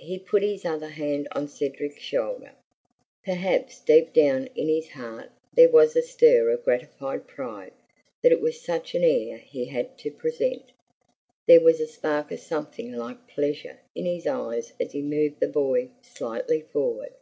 [0.00, 2.54] He put his other hand on Cedric's shoulder,
[3.24, 7.72] perhaps deep down in his heart there was a stir of gratified pride
[8.20, 10.72] that it was such an heir he had to present;
[11.46, 15.46] there was a spark of something like pleasure in his eyes as he moved the
[15.46, 17.12] boy slightly forward.